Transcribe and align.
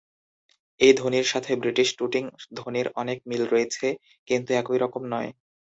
এই 0.79 0.93
ধ্বনির 0.93 1.25
সাথে 1.25 1.51
ব্রিটিশ 1.55 1.89
টুটিং 1.99 2.23
ধ্বনির 2.55 2.87
অনেক 2.95 3.17
মিল 3.29 3.43
রয়েছে, 3.47 3.87
কিন্তু 4.27 4.49
একই 4.53 4.77
রকম 4.77 5.01
নয়। 5.13 5.29